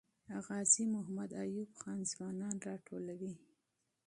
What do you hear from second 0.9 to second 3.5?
محمد ایوب خان ځوانان راټولوي.